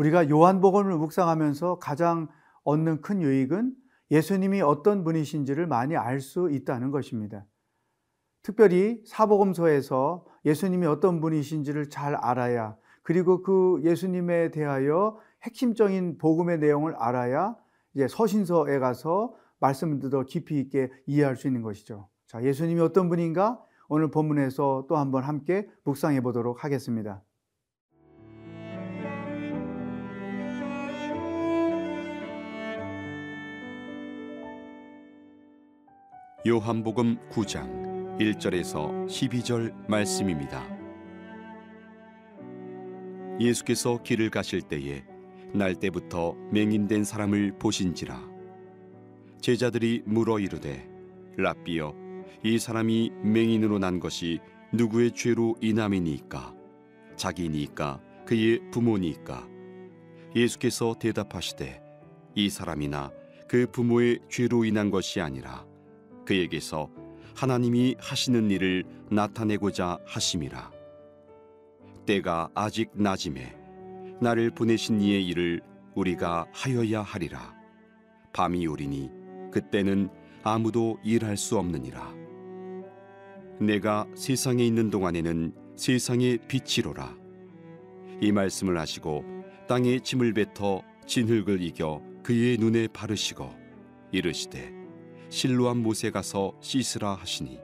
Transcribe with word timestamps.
우리가 0.00 0.30
요한복음을 0.30 0.96
묵상하면서 0.96 1.78
가장 1.78 2.28
얻는 2.64 3.02
큰 3.02 3.20
유익은 3.20 3.74
예수님이 4.10 4.62
어떤 4.62 5.04
분이신지를 5.04 5.66
많이 5.66 5.94
알 5.94 6.20
수 6.20 6.50
있다는 6.50 6.90
것입니다. 6.90 7.44
특별히 8.42 9.02
사복음서에서 9.06 10.24
예수님이 10.46 10.86
어떤 10.86 11.20
분이신지를 11.20 11.90
잘 11.90 12.14
알아야 12.14 12.78
그리고 13.02 13.42
그 13.42 13.82
예수님에 13.84 14.50
대하여 14.52 15.18
핵심적인 15.42 16.16
복음의 16.16 16.60
내용을 16.60 16.94
알아야 16.96 17.56
이제 17.92 18.08
서신서에 18.08 18.78
가서 18.78 19.34
말씀을 19.58 20.08
더 20.08 20.22
깊이 20.22 20.58
있게 20.60 20.90
이해할 21.04 21.36
수 21.36 21.46
있는 21.46 21.60
것이죠. 21.60 22.08
자, 22.26 22.42
예수님이 22.42 22.80
어떤 22.80 23.10
분인가 23.10 23.62
오늘 23.88 24.10
본문에서 24.10 24.86
또 24.88 24.96
한번 24.96 25.24
함께 25.24 25.68
묵상해 25.84 26.22
보도록 26.22 26.64
하겠습니다. 26.64 27.22
요한복음 36.46 37.18
9장 37.28 38.18
1절에서 38.18 39.06
12절 39.06 39.74
말씀입니다. 39.86 40.66
예수께서 43.38 44.02
길을 44.02 44.30
가실 44.30 44.62
때에 44.62 45.04
날 45.52 45.74
때부터 45.74 46.32
맹인된 46.50 47.04
사람을 47.04 47.58
보신지라. 47.58 48.26
제자들이 49.42 50.02
물어 50.06 50.38
이르되 50.38 50.88
라비여 51.36 51.94
이 52.42 52.58
사람이 52.58 53.10
맹인으로 53.22 53.78
난 53.78 54.00
것이 54.00 54.38
누구의 54.72 55.12
죄로 55.12 55.56
인함이니까? 55.60 56.54
자기니까? 57.16 58.00
그의 58.24 58.60
부모니까? 58.70 59.46
예수께서 60.34 60.94
대답하시되 60.98 61.82
이 62.34 62.48
사람이나 62.48 63.12
그 63.46 63.66
부모의 63.70 64.20
죄로 64.30 64.64
인한 64.64 64.90
것이 64.90 65.20
아니라 65.20 65.68
그에게서 66.30 66.88
하나님이 67.34 67.96
하시는 67.98 68.50
일을 68.52 68.84
나타내고자 69.10 69.98
하심이라. 70.06 70.70
때가 72.06 72.50
아직 72.54 72.90
낮임에 72.94 73.56
나를 74.20 74.50
보내신 74.50 75.00
이의 75.00 75.26
일을 75.26 75.60
우리가 75.96 76.46
하여야 76.52 77.02
하리라. 77.02 77.52
밤이 78.32 78.64
오리니 78.64 79.10
그때는 79.50 80.08
아무도 80.44 80.98
일할 81.02 81.36
수 81.36 81.58
없느니라. 81.58 82.14
내가 83.60 84.06
세상에 84.14 84.64
있는 84.64 84.88
동안에는 84.88 85.52
세상의 85.74 86.38
빛이로라. 86.46 87.16
이 88.20 88.30
말씀을 88.30 88.78
하시고 88.78 89.24
땅에 89.66 89.98
짐을 89.98 90.32
뱉어 90.34 90.82
진흙을 91.06 91.60
이겨 91.62 92.00
그의 92.22 92.56
눈에 92.58 92.86
바르시고 92.86 93.50
이르시되 94.12 94.79
실로암 95.30 95.78
못에 95.78 96.10
가서 96.10 96.52
씻으라 96.60 97.14
하시니 97.14 97.60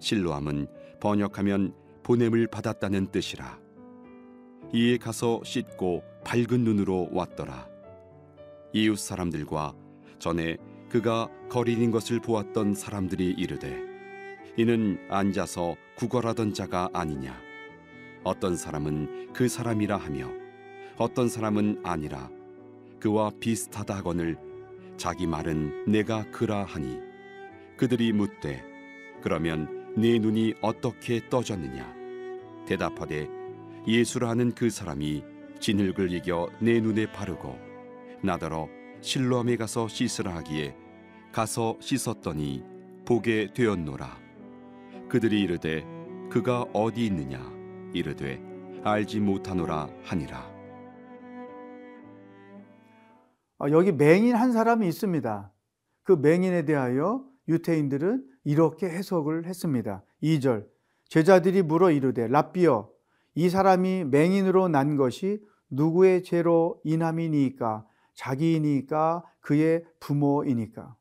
실로암은 0.00 0.66
번역하면 1.00 1.74
보냄을 2.02 2.46
받았다는 2.46 3.12
뜻이라. 3.12 3.58
이에 4.72 4.96
가서 4.96 5.42
씻고 5.44 6.02
밝은 6.24 6.64
눈으로 6.64 7.10
왔더라. 7.12 7.68
이웃 8.72 8.98
사람들과 8.98 9.74
전에 10.18 10.56
그가 10.88 11.28
거리는 11.50 11.90
것을 11.90 12.20
보았던 12.20 12.74
사람들이 12.74 13.34
이르되 13.36 13.82
이는 14.56 14.98
앉아서 15.10 15.76
구걸하던 15.96 16.54
자가 16.54 16.88
아니냐? 16.94 17.38
어떤 18.24 18.56
사람은 18.56 19.32
그 19.34 19.46
사람이라 19.46 19.96
하며 19.98 20.30
어떤 20.96 21.28
사람은 21.28 21.82
아니라 21.84 22.30
그와 22.98 23.30
비슷하다 23.38 23.96
하거늘 23.96 24.47
자기 24.98 25.26
말은 25.28 25.84
내가 25.86 26.24
그라 26.32 26.64
하니 26.64 26.98
그들이 27.76 28.12
묻되 28.12 28.62
그러면 29.22 29.94
네 29.96 30.18
눈이 30.18 30.54
어떻게 30.60 31.26
떠졌느냐? 31.28 31.94
대답하되 32.66 33.28
예수라 33.86 34.28
하는 34.28 34.52
그 34.52 34.68
사람이 34.68 35.24
진흙을 35.60 36.12
이겨 36.12 36.48
내 36.60 36.80
눈에 36.80 37.10
바르고 37.12 37.58
나더러 38.22 38.68
실로암에 39.00 39.56
가서 39.56 39.86
씻으라 39.86 40.34
하기에 40.34 40.76
가서 41.32 41.76
씻었더니 41.80 42.64
보게 43.04 43.52
되었노라. 43.54 44.18
그들이 45.08 45.40
이르되 45.42 45.84
그가 46.28 46.62
어디 46.72 47.06
있느냐? 47.06 47.40
이르되 47.94 48.40
알지 48.82 49.20
못하노라 49.20 49.88
하니라 50.02 50.57
여기 53.72 53.92
맹인 53.92 54.36
한 54.36 54.52
사람이 54.52 54.86
있습니다. 54.86 55.52
그 56.04 56.12
맹인에 56.12 56.64
대하여 56.64 57.24
유태인들은 57.48 58.24
이렇게 58.44 58.88
해석을 58.88 59.46
했습니다. 59.46 60.02
2절 60.22 60.66
제자들이 61.08 61.62
물어 61.62 61.90
이르되 61.90 62.28
랍비여 62.28 62.90
이 63.34 63.48
사람이 63.48 64.04
맹인으로 64.04 64.68
난 64.68 64.96
것이 64.96 65.42
누구의 65.70 66.22
죄로 66.22 66.80
인함이니까 66.84 67.86
자기이니까 68.14 69.24
그의 69.40 69.84
부모이니까 70.00 70.96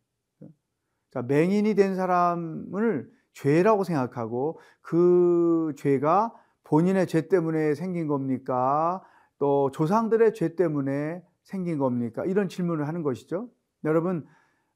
자, 1.12 1.22
맹인이 1.22 1.74
된 1.76 1.96
사람을 1.96 3.10
죄라고 3.34 3.84
생각하고 3.84 4.60
그 4.82 5.74
죄가 5.78 6.34
본인의 6.64 7.08
죄 7.08 7.28
때문에 7.28 7.76
생긴 7.76 8.08
겁니까? 8.08 9.02
또 9.40 9.72
조상들의 9.72 10.34
죄 10.34 10.56
때문에 10.56 11.24
생긴 11.48 11.78
겁니까? 11.78 12.26
이런 12.26 12.50
질문을 12.50 12.88
하는 12.88 13.04
것이죠. 13.04 13.50
여러분, 13.86 14.26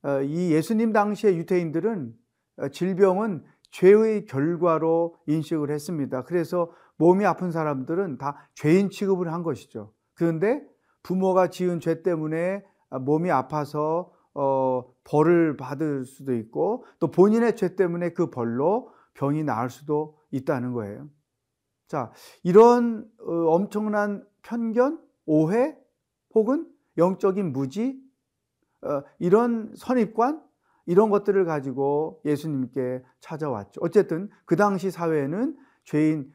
어, 0.03 0.21
이 0.21 0.51
예수님 0.53 0.93
당시의 0.93 1.37
유태인들은 1.37 2.13
어, 2.57 2.69
질병은 2.69 3.43
죄의 3.71 4.25
결과로 4.25 5.17
인식을 5.27 5.69
했습니다. 5.69 6.23
그래서 6.23 6.71
몸이 6.95 7.25
아픈 7.25 7.51
사람들은 7.51 8.17
다 8.17 8.49
죄인 8.53 8.89
취급을 8.89 9.33
한 9.33 9.43
것이죠. 9.43 9.93
그런데 10.13 10.61
부모가 11.03 11.49
지은 11.49 11.81
죄 11.81 12.03
때문에 12.03 12.63
몸이 13.01 13.31
아파서 13.31 14.13
어, 14.33 14.85
벌을 15.03 15.57
받을 15.57 16.05
수도 16.05 16.33
있고 16.33 16.85
또 16.99 17.11
본인의 17.11 17.57
죄 17.57 17.75
때문에 17.75 18.13
그 18.13 18.29
벌로 18.29 18.91
병이 19.15 19.43
나을 19.43 19.69
수도 19.69 20.17
있다는 20.31 20.71
거예요. 20.71 21.09
자, 21.87 22.11
이런 22.43 23.09
어, 23.19 23.33
엄청난 23.55 24.25
편견, 24.43 25.01
오해, 25.25 25.80
혹은 26.33 26.67
영적인 26.97 27.51
무지, 27.51 27.99
어, 28.81 29.03
이런 29.19 29.73
선입관, 29.75 30.41
이런 30.85 31.09
것들을 31.09 31.45
가지고 31.45 32.21
예수님께 32.25 33.03
찾아왔죠. 33.19 33.79
어쨌든 33.83 34.29
그 34.45 34.55
당시 34.55 34.91
사회는 34.91 35.55
죄인 35.83 36.31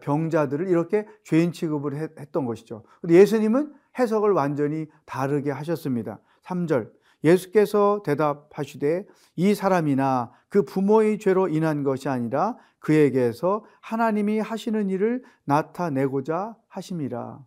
병자들을 0.00 0.68
이렇게 0.68 1.06
죄인 1.24 1.52
취급을 1.52 1.96
했던 1.96 2.44
것이죠. 2.44 2.84
근데 3.00 3.14
예수님은 3.14 3.72
해석을 3.98 4.32
완전히 4.32 4.86
다르게 5.04 5.50
하셨습니다. 5.50 6.20
3절 6.44 6.90
예수께서 7.24 8.02
대답하시되 8.04 9.06
이 9.36 9.54
사람이나 9.54 10.32
그 10.48 10.62
부모의 10.62 11.18
죄로 11.18 11.48
인한 11.48 11.82
것이 11.82 12.08
아니라 12.08 12.56
그에게서 12.78 13.64
하나님이 13.80 14.38
하시는 14.40 14.90
일을 14.90 15.24
나타내고자 15.44 16.54
하심이라. 16.68 17.40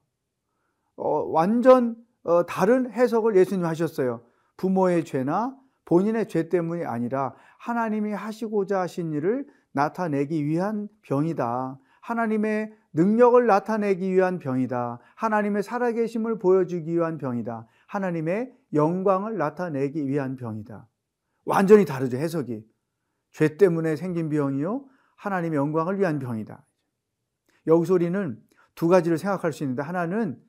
어, 0.97 1.23
완전 1.29 1.95
어, 2.23 2.45
다른 2.45 2.91
해석을 2.91 3.35
예수님 3.37 3.65
하셨어요. 3.65 4.21
부모의 4.57 5.05
죄나 5.05 5.55
본인의 5.85 6.27
죄 6.27 6.49
때문이 6.49 6.83
아니라 6.83 7.33
하나님이 7.59 8.11
하시고자 8.11 8.81
하신 8.81 9.13
일을 9.13 9.47
나타내기 9.71 10.45
위한 10.45 10.89
병이다. 11.03 11.79
하나님의 12.01 12.73
능력을 12.93 13.45
나타내기 13.45 14.11
위한 14.11 14.39
병이다. 14.39 14.99
하나님의 15.15 15.63
살아계심을 15.63 16.39
보여주기 16.39 16.93
위한 16.93 17.17
병이다. 17.17 17.67
하나님의 17.87 18.53
영광을 18.73 19.37
나타내기 19.37 20.07
위한 20.07 20.35
병이다. 20.35 20.87
완전히 21.45 21.85
다르죠, 21.85 22.17
해석이. 22.17 22.65
죄 23.31 23.57
때문에 23.57 23.95
생긴 23.95 24.29
병이요. 24.29 24.85
하나님의 25.15 25.57
영광을 25.57 25.99
위한 25.99 26.19
병이다. 26.19 26.65
여기서 27.67 27.93
우리는 27.93 28.41
두 28.75 28.87
가지를 28.87 29.17
생각할 29.17 29.53
수 29.53 29.63
있는데, 29.63 29.83
하나는 29.83 30.41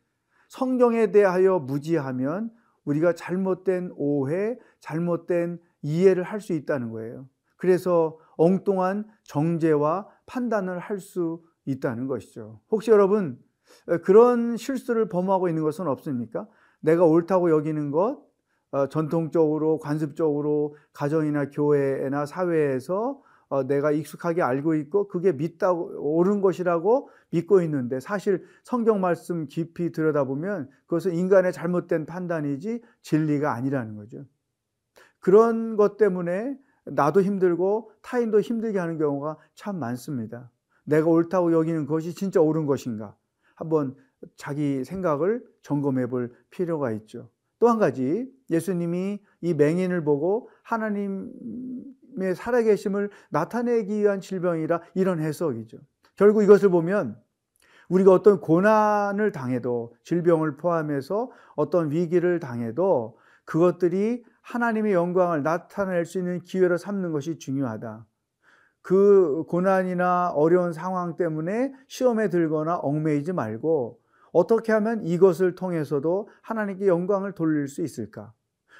성경에 0.49 1.11
대하여 1.13 1.59
무지하면 1.59 2.51
우리가 2.85 3.13
잘못된 3.15 3.93
오해, 3.97 4.59
잘못된 4.81 5.61
이해를 5.83 6.23
할 6.23 6.41
수 6.41 6.53
있다는 6.55 6.91
거예요. 6.91 7.29
그래서 7.57 8.19
엉뚱한 8.37 9.07
정죄와 9.25 10.07
판단을 10.27 10.79
할 10.79 11.01
수 11.01 11.43
있다는 11.67 12.07
것이죠. 12.07 12.61
혹시 12.71 12.91
여러분 12.91 13.39
그런 14.05 14.57
실수를 14.57 15.09
범하고 15.09 15.49
있는 15.49 15.63
것은 15.63 15.87
없습니까? 15.87 16.47
내가 16.81 17.05
옳다고 17.05 17.51
여기는 17.51 17.91
것, 17.91 18.23
어, 18.71 18.89
전통적으로 18.89 19.79
관습적으로 19.79 20.77
가정이나 20.93 21.51
교회나 21.51 22.25
사회에서 22.25 23.21
어, 23.49 23.67
내가 23.67 23.93
익숙하게 23.93 24.43
알고 24.43 24.75
있고 24.75 25.09
그게 25.09 25.33
믿다고 25.33 26.17
옳은 26.17 26.41
것이라고 26.41 27.11
믿고 27.31 27.63
있는데 27.63 27.99
사실 28.01 28.45
성경 28.63 29.01
말씀 29.01 29.47
깊이 29.47 29.91
들여다보면 29.93 30.69
그것은 30.87 31.15
인간의 31.15 31.53
잘못된 31.53 32.07
판단이지 32.07 32.83
진리가 33.03 33.55
아니라는 33.55 33.97
거죠. 33.97 34.25
그런 35.21 35.77
것 35.77 35.97
때문에 35.97 36.59
나도 36.85 37.23
힘들고 37.23 37.93
타인도 38.03 38.41
힘들게 38.41 38.79
하는 38.79 38.99
경우가 38.99 39.37
참 39.55 39.79
많습니다. 39.79 40.51
내가 40.85 41.09
옳다고 41.09 41.53
여기는 41.53 41.87
것이 41.87 42.15
진짜 42.15 42.41
옳은 42.41 42.67
것인가? 42.67 43.15
한번 43.55 43.95
자기 44.37 44.85
생각을 44.85 45.45
점검해 45.63 46.07
볼 46.07 46.35
필요가 46.51 46.93
있죠. 46.93 47.31
또 47.59 47.69
한 47.69 47.79
가지 47.79 48.31
예수님이 48.51 49.19
이 49.41 49.55
맹인을 49.55 50.05
보고 50.05 50.49
하나님 50.63 51.33
의 52.23 52.35
살아계심을 52.35 53.11
나타내기 53.31 54.01
위한 54.01 54.21
질병이라 54.21 54.81
이런 54.95 55.21
해석이죠. 55.21 55.79
결국 56.17 56.43
이것을 56.43 56.69
보면 56.71 57.17
우리가 57.89 58.13
어떤 58.13 58.41
고난을 58.41 59.33
당해도 59.33 59.95
질병을 60.05 60.57
포함해서 60.57 61.31
어떤 61.57 61.91
위기를 61.91 62.41
당해도 62.41 63.19
그것들이 63.45 64.25
하나님의 64.43 64.93
영광을 64.93 65.43
나타낼 65.43 66.05
수 66.05 66.19
있는 66.19 66.41
기회로 66.41 66.77
삼는 66.77 67.13
것이 67.13 67.39
중요하다. 67.39 68.07
그 68.83 69.45
고난이나 69.49 70.31
어려운 70.31 70.73
상황 70.73 71.17
때문에 71.17 71.73
시험에 71.89 72.29
들거나 72.29 72.77
얽매이지 72.77 73.33
말고 73.33 74.01
어떻게 74.33 74.73
하면 74.73 75.05
이것을 75.05 75.55
통해서도 75.55 76.29
하나님께 76.43 76.87
영광을 76.87 77.33
돌릴 77.33 77.69
수 77.69 77.83
있을까? 77.83 78.33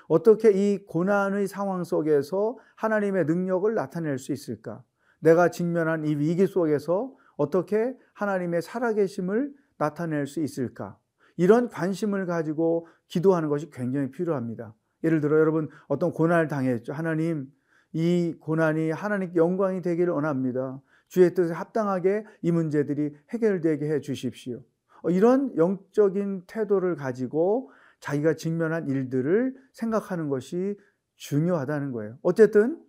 어떻게 0.09 0.51
이 0.51 0.85
고난의 0.87 1.47
상황 1.47 1.85
속에서 1.85 2.59
하나님의 2.77 3.27
능력을 3.27 3.73
나타낼 3.75 4.19
수 4.19 4.33
있을까? 4.33 4.83
내가 5.21 5.51
직면한 5.51 6.07
이 6.07 6.17
위기 6.17 6.47
속에서 6.47 7.15
어떻게 7.37 7.97
하나님의 8.15 8.63
살아계심을 8.63 9.53
나타낼 9.77 10.27
수 10.27 10.41
있을까? 10.41 10.99
이런 11.37 11.69
관심을 11.69 12.27
가지고 12.27 12.89
기도하는 13.07 13.49
것이 13.49 13.71
굉장히 13.71 14.11
필요합니다. 14.11 14.75
예를 15.05 15.21
들어 15.21 15.39
여러분 15.39 15.69
어떤 15.87 16.13
고난을 16.13 16.49
당했죠. 16.49 16.93
하나님, 16.93 17.47
이 17.93 18.35
고난이 18.41 18.91
하나님께 18.91 19.39
영광이 19.39 19.83
되기를 19.83 20.13
원합니다. 20.13 20.81
주의 21.07 21.33
뜻에 21.33 21.55
합당하게 21.55 22.25
이 22.43 22.51
문제들이 22.51 23.15
해결되게 23.31 23.89
해 23.91 24.01
주십시오. 24.01 24.63
어, 25.03 25.11
이런 25.11 25.57
영적인 25.57 26.45
태도를 26.47 26.97
가지고 26.97 27.71
자기가 28.01 28.35
직면한 28.35 28.89
일들을 28.89 29.55
생각하는 29.73 30.29
것이 30.29 30.77
중요하다는 31.17 31.93
거예요. 31.93 32.17
어쨌든 32.23 32.81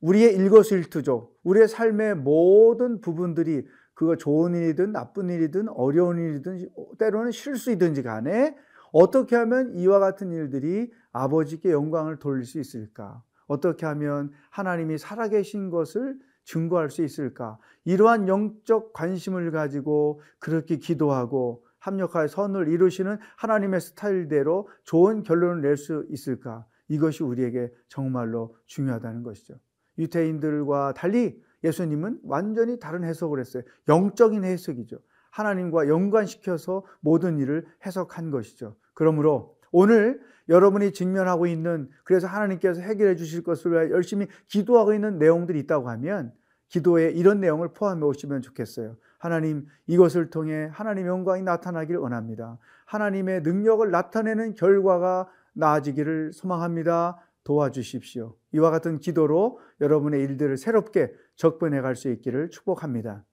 우리의 0.00 0.34
일거수일투족, 0.34 1.40
우리의 1.42 1.68
삶의 1.68 2.16
모든 2.16 3.00
부분들이 3.00 3.66
그거 3.94 4.16
좋은 4.16 4.54
일이든 4.54 4.92
나쁜 4.92 5.30
일이든 5.30 5.68
어려운 5.70 6.18
일이든 6.18 6.68
때로는 6.98 7.32
실수이든지 7.32 8.02
간에 8.02 8.54
어떻게 8.92 9.36
하면 9.36 9.74
이와 9.74 9.98
같은 9.98 10.32
일들이 10.32 10.90
아버지께 11.12 11.70
영광을 11.70 12.18
돌릴 12.18 12.44
수 12.44 12.60
있을까? 12.60 13.22
어떻게 13.46 13.86
하면 13.86 14.32
하나님이 14.50 14.98
살아계신 14.98 15.70
것을 15.70 16.18
증거할 16.44 16.90
수 16.90 17.02
있을까? 17.02 17.58
이러한 17.84 18.28
영적 18.28 18.92
관심을 18.92 19.50
가지고 19.50 20.20
그렇게 20.38 20.76
기도하고 20.76 21.65
합력하여 21.86 22.26
선을 22.28 22.68
이루시는 22.68 23.18
하나님의 23.36 23.80
스타일대로 23.80 24.68
좋은 24.84 25.22
결론을 25.22 25.62
낼 25.62 25.76
수 25.76 26.04
있을까? 26.10 26.66
이것이 26.88 27.22
우리에게 27.22 27.72
정말로 27.88 28.56
중요하다는 28.66 29.22
것이죠. 29.22 29.54
유태인들과 29.98 30.94
달리 30.94 31.40
예수님은 31.64 32.20
완전히 32.24 32.78
다른 32.78 33.04
해석을 33.04 33.40
했어요. 33.40 33.62
영적인 33.88 34.44
해석이죠. 34.44 34.98
하나님과 35.30 35.88
연관시켜서 35.88 36.84
모든 37.00 37.38
일을 37.38 37.66
해석한 37.84 38.30
것이죠. 38.30 38.76
그러므로 38.94 39.56
오늘 39.72 40.20
여러분이 40.48 40.92
직면하고 40.92 41.46
있는 41.46 41.90
그래서 42.04 42.26
하나님께서 42.26 42.80
해결해 42.80 43.16
주실 43.16 43.42
것을 43.42 43.72
위해 43.72 43.90
열심히 43.90 44.26
기도하고 44.48 44.94
있는 44.94 45.18
내용들이 45.18 45.58
있다고 45.60 45.88
하면 45.90 46.32
기도에 46.68 47.10
이런 47.10 47.40
내용을 47.40 47.72
포함해 47.72 48.02
오시면 48.04 48.42
좋겠어요. 48.42 48.96
하나님 49.26 49.66
이것을 49.88 50.30
통해 50.30 50.68
하나님의 50.72 51.08
영광이 51.08 51.42
나타나길 51.42 51.96
원합니다. 51.96 52.58
하나님의 52.86 53.42
능력을 53.42 53.90
나타내는 53.90 54.54
결과가 54.54 55.28
나아지기를 55.52 56.32
소망합니다. 56.32 57.18
도와주십시오. 57.42 58.36
이와 58.52 58.70
같은 58.70 59.00
기도로 59.00 59.58
여러분의 59.80 60.22
일들을 60.22 60.56
새롭게 60.56 61.12
적분해 61.34 61.80
갈 61.80 61.96
수 61.96 62.08
있기를 62.08 62.50
축복합니다. 62.50 63.24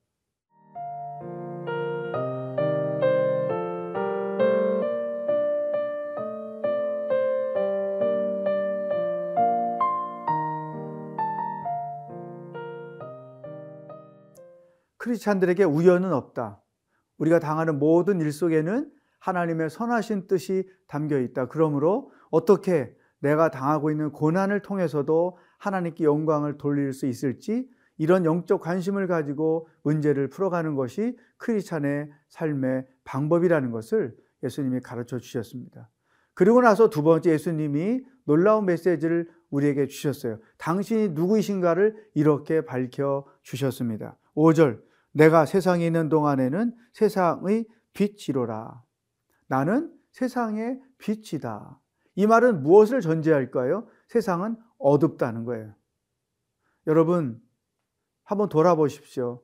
크리스찬들에게 15.04 15.66
우연은 15.66 16.14
없다. 16.14 16.62
우리가 17.18 17.40
당하는 17.40 17.78
모든 17.78 18.22
일 18.22 18.32
속에는 18.32 18.90
하나님의 19.20 19.70
선하신 19.70 20.28
뜻이 20.28 20.66
담겨 20.88 21.20
있다. 21.20 21.48
그러므로 21.48 22.12
어떻게 22.32 22.96
내가 23.20 23.52
당하고 23.52 23.92
있는 23.92 24.12
고난을 24.12 24.62
통해서도 24.62 25.38
하나님께 25.58 26.06
영광을 26.06 26.58
돌릴 26.58 26.94
수 26.94 27.06
있을지 27.06 27.70
이런 27.98 28.24
영적 28.24 28.62
관심을 28.62 29.08
가지고 29.08 29.68
문제를 29.84 30.30
풀어가는 30.30 30.76
것이 30.76 31.18
크리스찬의 31.38 32.10
삶의 32.30 32.86
방법이라는 33.04 33.72
것을 33.72 34.16
예수님이 34.42 34.80
가르쳐 34.80 35.20
주셨습니다. 35.20 35.90
그리고 36.34 36.62
나서 36.62 36.90
두 36.90 37.04
번째 37.04 37.32
예수님이 37.32 38.06
놀라운 38.24 38.66
메시지를 38.66 39.30
우리에게 39.50 39.88
주셨어요. 39.88 40.40
당신이 40.58 41.10
누구이신가를 41.10 41.96
이렇게 42.14 42.62
밝혀 42.66 43.26
주셨습니다. 43.42 44.18
5절 44.36 44.93
내가 45.14 45.46
세상에 45.46 45.86
있는 45.86 46.10
동안에는 46.10 46.76
세상의 46.94 47.66
빛이로라. 47.94 48.84
나는 49.48 49.94
세상의 50.12 50.82
빛이다. 50.98 51.80
이 52.16 52.28
말은 52.28 52.64
무엇을 52.64 53.02
전제할까요? 53.02 53.88
세상은 54.08 54.58
어둡다는 54.78 55.46
거예요. 55.46 55.74
여러분, 56.88 57.42
한번 58.24 58.50
돌아보십시오. 58.50 59.42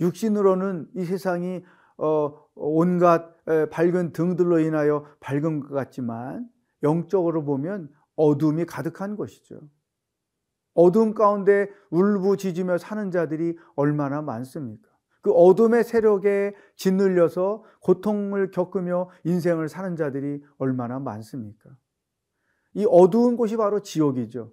육신으로는 0.00 0.88
이 0.94 1.04
세상이 1.04 1.64
어, 1.96 2.44
온갖 2.54 3.36
밝은 3.70 4.12
등들로 4.12 4.60
인하여 4.60 5.04
밝은 5.20 5.60
것 5.60 5.70
같지만 5.70 6.48
영적으로 6.82 7.44
보면 7.44 7.90
어둠이 8.14 8.66
가득한 8.66 9.16
것이죠. 9.16 9.60
어둠 10.78 11.12
가운데 11.12 11.68
울부짖으며 11.90 12.78
사는 12.78 13.10
자들이 13.10 13.58
얼마나 13.74 14.22
많습니까? 14.22 14.88
그 15.22 15.32
어둠의 15.32 15.82
세력에 15.82 16.54
짓눌려서 16.76 17.64
고통을 17.80 18.52
겪으며 18.52 19.10
인생을 19.24 19.68
사는 19.68 19.96
자들이 19.96 20.40
얼마나 20.56 21.00
많습니까? 21.00 21.70
이 22.74 22.86
어두운 22.88 23.36
곳이 23.36 23.56
바로 23.56 23.80
지옥이죠. 23.80 24.52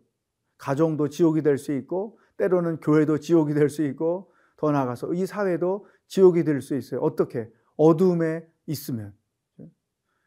가정도 0.58 1.10
지옥이 1.10 1.44
될 1.44 1.60
수 1.60 1.72
있고, 1.74 2.18
때로는 2.38 2.80
교회도 2.80 3.20
지옥이 3.20 3.54
될 3.54 3.70
수 3.70 3.84
있고, 3.84 4.32
더 4.58 4.72
나아가서 4.72 5.14
이 5.14 5.28
사회도 5.28 5.86
지옥이 6.08 6.44
될 6.44 6.60
수 6.60 6.76
있어요. 6.76 7.02
어떻게? 7.02 7.52
어둠에 7.78 8.48
있으면. 8.66 9.14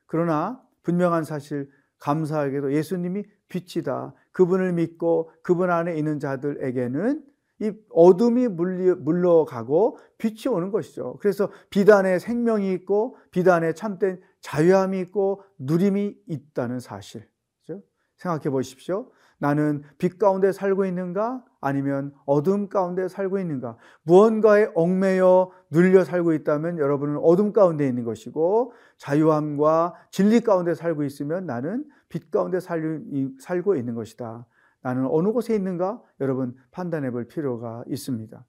그러나 0.06 0.62
분명한 0.84 1.24
사실, 1.24 1.68
감사하게도 1.98 2.72
예수님이 2.72 3.24
빛이다. 3.48 4.14
그분을 4.32 4.72
믿고 4.72 5.30
그분 5.42 5.70
안에 5.70 5.96
있는 5.96 6.18
자들에게는 6.20 7.24
이 7.60 7.72
어둠이 7.90 8.48
물러가고 8.48 9.98
빛이 10.16 10.46
오는 10.48 10.70
것이죠. 10.70 11.16
그래서 11.20 11.50
비단에 11.70 12.18
생명이 12.18 12.72
있고 12.74 13.16
비단에 13.32 13.72
참된 13.74 14.20
자유함이 14.40 15.00
있고 15.00 15.42
누림이 15.58 16.16
있다는 16.26 16.78
사실. 16.78 17.28
그렇죠? 17.66 17.82
생각해 18.16 18.50
보십시오. 18.50 19.10
나는 19.38 19.82
빛 19.98 20.18
가운데 20.18 20.52
살고 20.52 20.84
있는가? 20.84 21.44
아니면 21.60 22.12
어둠 22.26 22.68
가운데 22.68 23.08
살고 23.08 23.38
있는가? 23.38 23.76
무언가에 24.02 24.70
얽매여 24.74 25.50
눌려 25.70 26.04
살고 26.04 26.32
있다면 26.34 26.78
여러분은 26.78 27.18
어둠 27.18 27.52
가운데 27.52 27.86
있는 27.86 28.04
것이고 28.04 28.72
자유함과 28.98 29.94
진리 30.10 30.40
가운데 30.40 30.74
살고 30.74 31.04
있으면 31.04 31.46
나는 31.46 31.84
빛 32.08 32.30
가운데 32.30 32.58
살고 32.60 33.76
있는 33.76 33.94
것이다. 33.94 34.46
나는 34.82 35.06
어느 35.10 35.32
곳에 35.32 35.54
있는가? 35.54 36.00
여러분 36.20 36.54
판단해 36.70 37.10
볼 37.10 37.26
필요가 37.26 37.84
있습니다. 37.88 38.44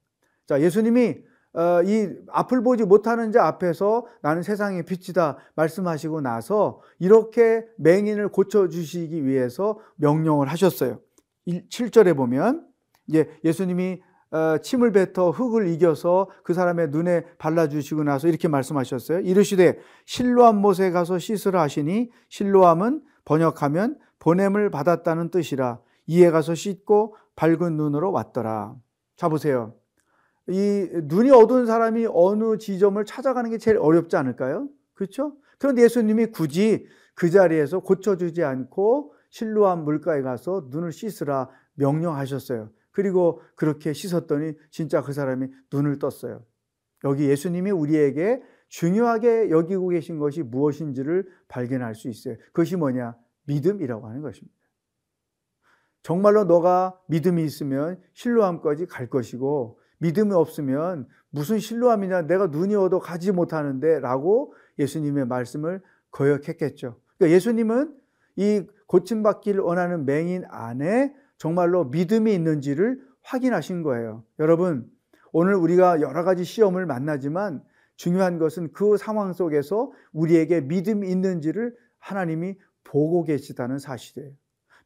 자, 0.46 0.60
예수님이 0.60 1.22
어, 1.52 1.82
이 1.82 2.08
앞을 2.28 2.62
보지 2.62 2.84
못하는 2.84 3.32
자 3.32 3.46
앞에서 3.46 4.06
나는 4.22 4.42
세상의 4.42 4.84
빛이다 4.84 5.36
말씀하시고 5.56 6.20
나서 6.20 6.80
이렇게 6.98 7.64
맹인을 7.78 8.28
고쳐주시기 8.28 9.26
위해서 9.26 9.78
명령을 9.96 10.46
하셨어요. 10.48 11.00
7절에 11.48 12.16
보면 12.16 12.66
이제 13.08 13.28
예수님이 13.44 14.00
어, 14.30 14.58
침을 14.58 14.92
뱉어 14.92 15.30
흙을 15.30 15.68
이겨서 15.68 16.28
그 16.44 16.54
사람의 16.54 16.90
눈에 16.90 17.24
발라주시고 17.38 18.04
나서 18.04 18.28
이렇게 18.28 18.46
말씀하셨어요. 18.46 19.20
이르시되 19.20 19.78
실로암 20.06 20.56
못에 20.56 20.92
가서 20.92 21.18
씻으라 21.18 21.60
하시니 21.62 22.10
실로암은 22.28 23.02
번역하면 23.24 23.98
보냄을 24.20 24.70
받았다는 24.70 25.30
뜻이라 25.30 25.80
이에 26.06 26.30
가서 26.30 26.54
씻고 26.54 27.16
밝은 27.34 27.76
눈으로 27.76 28.12
왔더라. 28.12 28.76
자 29.16 29.28
보세요. 29.28 29.79
이 30.50 30.88
눈이 31.04 31.30
어두운 31.30 31.66
사람이 31.66 32.06
어느 32.10 32.58
지점을 32.58 33.02
찾아가는 33.04 33.48
게 33.50 33.58
제일 33.58 33.78
어렵지 33.78 34.16
않을까요? 34.16 34.68
그렇죠? 34.94 35.36
그런데 35.58 35.82
예수님이 35.82 36.26
굳이 36.26 36.86
그 37.14 37.30
자리에서 37.30 37.80
고쳐주지 37.80 38.42
않고 38.42 39.14
실로암 39.30 39.84
물가에 39.84 40.22
가서 40.22 40.68
눈을 40.70 40.92
씻으라 40.92 41.48
명령하셨어요. 41.74 42.70
그리고 42.90 43.40
그렇게 43.54 43.92
씻었더니 43.92 44.54
진짜 44.70 45.02
그 45.02 45.12
사람이 45.12 45.48
눈을 45.72 45.98
떴어요. 45.98 46.44
여기 47.04 47.28
예수님이 47.28 47.70
우리에게 47.70 48.42
중요하게 48.68 49.50
여기고 49.50 49.88
계신 49.88 50.18
것이 50.18 50.42
무엇인지를 50.42 51.28
발견할 51.48 51.94
수 51.94 52.08
있어요. 52.08 52.36
그것이 52.46 52.76
뭐냐? 52.76 53.16
믿음이라고 53.46 54.06
하는 54.06 54.22
것입니다. 54.22 54.56
정말로 56.02 56.44
너가 56.44 56.98
믿음이 57.08 57.44
있으면 57.44 58.00
신뢰함까지 58.14 58.86
갈 58.86 59.08
것이고 59.08 59.79
믿음이 60.00 60.34
없으면 60.34 61.06
무슨 61.30 61.58
신뢰함이냐 61.58 62.22
내가 62.22 62.48
눈이 62.48 62.74
어도 62.74 62.98
가지 62.98 63.32
못하는데 63.32 64.00
라고 64.00 64.54
예수님의 64.78 65.26
말씀을 65.26 65.80
거역했겠죠. 66.10 66.96
그러니까 67.16 67.34
예수님은 67.34 67.94
이 68.36 68.66
고침받기를 68.86 69.60
원하는 69.60 70.04
맹인 70.04 70.44
안에 70.48 71.14
정말로 71.38 71.84
믿음이 71.84 72.34
있는지를 72.34 73.00
확인하신 73.22 73.82
거예요. 73.82 74.24
여러분, 74.38 74.90
오늘 75.32 75.54
우리가 75.54 76.00
여러 76.00 76.24
가지 76.24 76.44
시험을 76.44 76.86
만나지만 76.86 77.62
중요한 77.96 78.38
것은 78.38 78.72
그 78.72 78.96
상황 78.96 79.32
속에서 79.32 79.92
우리에게 80.12 80.62
믿음이 80.62 81.08
있는지를 81.08 81.76
하나님이 81.98 82.56
보고 82.82 83.22
계시다는 83.24 83.78
사실이에요. 83.78 84.32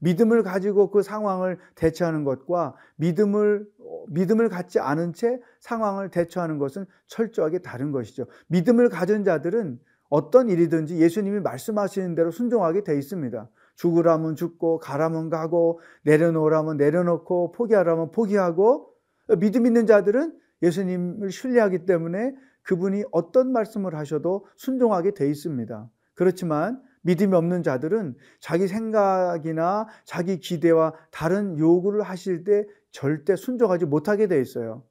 믿음을 0.04 0.42
가지고 0.42 0.90
그 0.90 1.02
상황을 1.02 1.58
대처하는 1.75 2.25
것과 2.25 2.75
믿음을 2.96 3.66
믿음을 4.08 4.50
갖지 4.50 4.78
않은 4.78 5.14
채 5.14 5.40
상황을 5.61 6.11
대처하는 6.11 6.58
것은 6.58 6.84
철저하게 7.06 7.61
다른 7.61 7.90
것이죠. 7.90 8.26
믿음을 8.49 8.90
가진 8.90 9.25
자들은 9.25 9.80
어떤 10.11 10.50
일이든지 10.50 10.99
예수님이 10.99 11.40
말씀하시는 11.40 12.14
대로 12.14 12.30
순종하게 12.30 12.84
돼 12.84 12.99
있습니다. 12.99 13.49
죽으라면 13.76 14.37
죽고 14.37 14.78
가라면 14.78 15.30
가고 15.30 15.80
내려놓으라면 16.02 16.76
내려놓고 16.76 17.52
포기하라면 17.52 18.11
포기하고 18.11 18.92
믿음 19.38 19.66
있는 19.66 19.87
자들은 19.87 20.38
예수님을 20.62 21.30
신뢰하기 21.30 21.87
때문에 21.87 22.34
그분이 22.62 23.04
어떤 23.11 23.52
말씀을 23.52 23.94
하셔도 23.94 24.46
순종하게 24.56 25.12
돼 25.12 25.28
있습니다. 25.28 25.88
그렇지만 26.14 26.80
믿음이 27.04 27.34
없는 27.34 27.62
자들은 27.62 28.16
자기 28.40 28.66
생각이나 28.66 29.87
자기 30.04 30.38
기대와 30.40 30.94
다른 31.11 31.58
요구를 31.58 32.02
하실 32.02 32.44
때 32.44 32.66
절대 32.90 33.37
순종하지 33.37 33.87
못하게 33.87 34.26
돼 34.26 34.40
있어요. 34.40 34.82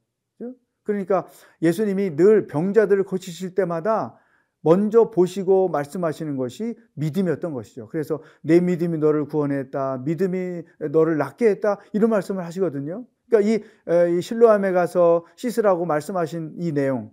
그러니까 0.84 1.28
예수님이 1.62 2.16
늘 2.16 2.48
병자들을 2.48 3.04
고치실 3.04 3.56
때마다 3.56 4.20
먼저 4.62 5.10
보시고 5.10 5.70
말씀하시는 5.70 6.38
것이 6.38 6.78
믿음이었던 6.94 7.54
것이죠. 7.54 7.90
그래서 7.90 8.22
내 8.42 8.62
믿음이 8.62 8.98
너를 8.98 9.26
구원했다. 9.26 10.04
믿음이 10.06 10.64
너를 10.92 11.18
낫게 11.18 11.48
했다. 11.50 11.80
이런 11.92 12.10
말씀을 12.10 12.46
하시거든요. 12.46 13.06
그러니까 13.28 13.64
이, 14.08 14.22
실로암에 14.22 14.72
가서 14.72 15.26
씻으라고 15.36 15.86
말씀하신 15.86 16.56
이 16.60 16.72
내용, 16.72 17.12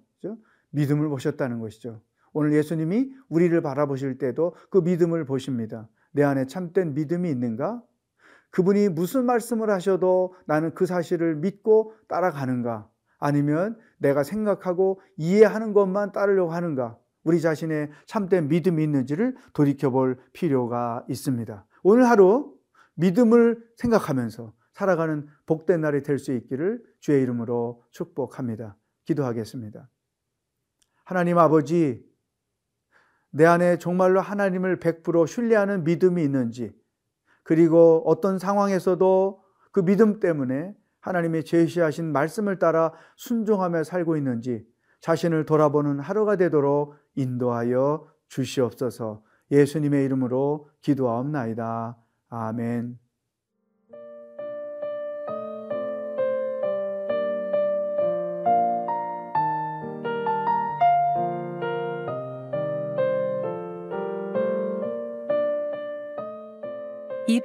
믿음을 0.70 1.08
보셨다는 1.08 1.58
것이죠. 1.58 2.00
오늘 2.32 2.52
예수님이 2.52 3.12
우리를 3.28 3.60
바라보실 3.60 4.18
때도 4.18 4.54
그 4.70 4.78
믿음을 4.78 5.24
보십니다. 5.24 5.88
내 6.12 6.22
안에 6.22 6.46
참된 6.46 6.94
믿음이 6.94 7.28
있는가? 7.30 7.82
그분이 8.50 8.88
무슨 8.88 9.26
말씀을 9.26 9.70
하셔도 9.70 10.34
나는 10.46 10.74
그 10.74 10.86
사실을 10.86 11.36
믿고 11.36 11.94
따라가는가? 12.08 12.88
아니면 13.18 13.78
내가 13.98 14.22
생각하고 14.22 15.00
이해하는 15.16 15.72
것만 15.72 16.12
따르려고 16.12 16.52
하는가? 16.52 16.98
우리 17.22 17.40
자신의 17.40 17.90
참된 18.06 18.48
믿음이 18.48 18.82
있는지를 18.82 19.36
돌이켜볼 19.52 20.18
필요가 20.32 21.04
있습니다. 21.08 21.66
오늘 21.82 22.08
하루 22.08 22.54
믿음을 22.94 23.62
생각하면서 23.76 24.52
살아가는 24.72 25.26
복된 25.46 25.80
날이 25.82 26.02
될 26.02 26.18
수 26.18 26.32
있기를 26.32 26.82
주의 27.00 27.22
이름으로 27.22 27.82
축복합니다. 27.90 28.76
기도하겠습니다. 29.04 29.88
하나님 31.04 31.38
아버지, 31.38 32.09
내 33.30 33.44
안에 33.44 33.78
정말로 33.78 34.20
하나님을 34.20 34.78
100% 34.80 35.26
신뢰하는 35.26 35.84
믿음이 35.84 36.22
있는지, 36.22 36.72
그리고 37.42 38.02
어떤 38.06 38.38
상황에서도 38.38 39.42
그 39.72 39.84
믿음 39.84 40.20
때문에 40.20 40.74
하나님이 41.00 41.44
제시하신 41.44 42.12
말씀을 42.12 42.58
따라 42.58 42.92
순종하며 43.16 43.84
살고 43.84 44.16
있는지 44.16 44.66
자신을 45.00 45.46
돌아보는 45.46 45.98
하루가 45.98 46.36
되도록 46.36 46.94
인도하여 47.16 48.06
주시옵소서 48.28 49.22
예수님의 49.50 50.04
이름으로 50.04 50.68
기도하옵나이다. 50.82 51.96
아멘. 52.28 53.09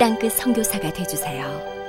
땅끝 0.00 0.32
성교사가 0.32 0.90
되주세요 0.94 1.79